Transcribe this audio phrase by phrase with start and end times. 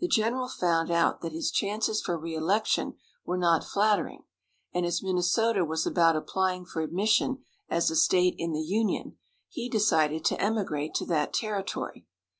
[0.00, 4.24] The general found out that his chances for reelection were not flattering,
[4.74, 9.68] and as Minnesota was about applying for admission as a state in the Union, he
[9.68, 12.08] decided to emigrate to that territory.